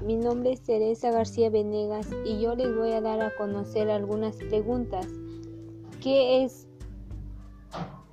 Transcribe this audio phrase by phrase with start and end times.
[0.00, 4.36] Mi nombre es Teresa García Venegas y yo les voy a dar a conocer algunas
[4.36, 5.06] preguntas.
[6.00, 6.66] ¿Qué es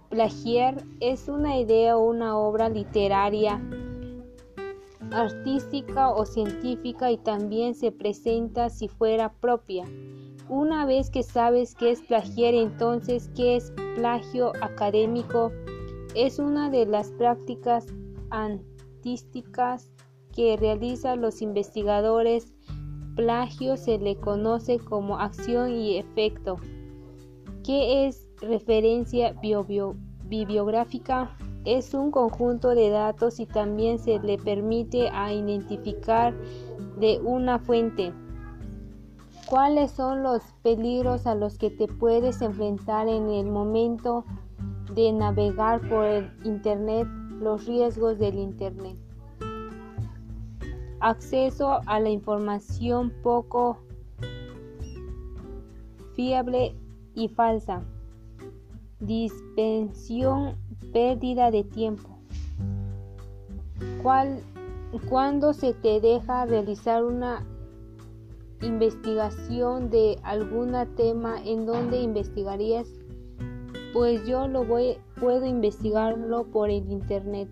[0.10, 0.84] plagiar?
[1.00, 3.62] Es una idea o una obra literaria,
[5.12, 9.86] artística o científica y también se presenta si fuera propia.
[10.50, 15.52] Una vez que sabes qué es plagiar, entonces, ¿qué es plagio académico?
[16.14, 17.86] Es una de las prácticas
[18.32, 19.92] artísticas
[20.40, 22.54] que realizan los investigadores,
[23.18, 26.56] plagio se le conoce como acción y efecto.
[27.62, 29.36] ¿Qué es referencia
[30.24, 31.36] bibliográfica?
[31.66, 36.34] Es un conjunto de datos y también se le permite a identificar
[36.98, 38.14] de una fuente.
[39.46, 44.24] ¿Cuáles son los peligros a los que te puedes enfrentar en el momento
[44.96, 47.10] de navegar por el Internet?
[47.42, 49.09] Los riesgos del Internet
[51.00, 53.80] acceso a la información poco
[56.16, 56.76] fiable
[57.16, 57.82] y falsa,
[59.00, 60.58] dispensión,
[60.92, 62.10] pérdida de tiempo.
[64.04, 64.42] ¿Cuál,
[65.10, 67.46] cuando se te deja realizar una
[68.62, 72.88] investigación de algún tema en donde investigarías?
[73.94, 77.50] Pues yo lo voy, puedo investigarlo por el internet.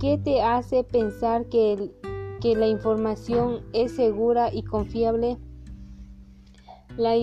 [0.00, 1.90] ¿Qué te hace pensar que,
[2.40, 5.38] que la información es segura y confiable?
[6.96, 7.16] La,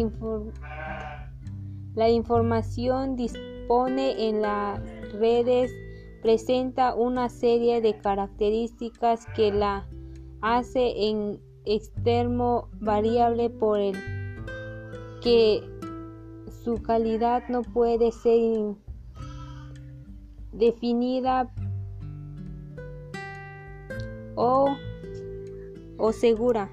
[1.95, 4.81] la información dispone en las
[5.13, 5.71] redes
[6.21, 9.87] presenta una serie de características que la
[10.41, 13.95] hace en extremo variable por el
[15.21, 15.63] que
[16.63, 18.75] su calidad no puede ser
[20.51, 21.53] definida
[24.35, 24.75] o,
[25.97, 26.69] o segura.